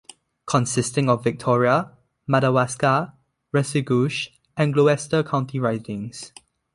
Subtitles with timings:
[0.47, 1.91] Consisting of Victoria,
[2.27, 3.13] Madawaska,
[3.53, 6.31] Restigouche and Gloucester county ridings.